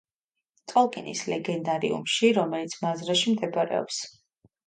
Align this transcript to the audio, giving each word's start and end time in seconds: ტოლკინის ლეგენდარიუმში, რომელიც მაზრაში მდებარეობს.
ტოლკინის 0.71 1.19
ლეგენდარიუმში, 1.33 2.31
რომელიც 2.39 2.75
მაზრაში 2.87 3.35
მდებარეობს. 3.35 4.01